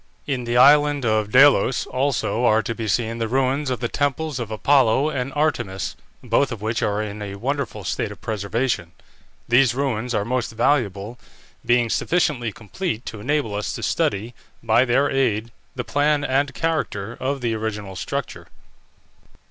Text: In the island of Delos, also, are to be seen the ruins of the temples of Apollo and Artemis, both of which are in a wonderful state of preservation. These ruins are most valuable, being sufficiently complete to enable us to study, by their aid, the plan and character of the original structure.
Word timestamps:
In 0.25 0.45
the 0.45 0.57
island 0.57 1.05
of 1.05 1.29
Delos, 1.31 1.85
also, 1.85 2.43
are 2.43 2.63
to 2.63 2.73
be 2.73 2.87
seen 2.87 3.19
the 3.19 3.27
ruins 3.27 3.69
of 3.69 3.81
the 3.81 3.87
temples 3.87 4.39
of 4.39 4.49
Apollo 4.49 5.09
and 5.11 5.31
Artemis, 5.33 5.95
both 6.23 6.51
of 6.51 6.59
which 6.59 6.81
are 6.81 7.03
in 7.03 7.21
a 7.21 7.35
wonderful 7.35 7.83
state 7.83 8.11
of 8.11 8.19
preservation. 8.19 8.93
These 9.47 9.75
ruins 9.75 10.15
are 10.15 10.25
most 10.25 10.53
valuable, 10.53 11.19
being 11.63 11.91
sufficiently 11.91 12.51
complete 12.51 13.05
to 13.05 13.19
enable 13.19 13.53
us 13.53 13.73
to 13.73 13.83
study, 13.83 14.33
by 14.63 14.85
their 14.85 15.07
aid, 15.11 15.51
the 15.75 15.83
plan 15.83 16.23
and 16.23 16.51
character 16.55 17.15
of 17.19 17.41
the 17.41 17.53
original 17.53 17.95
structure. 17.95 18.47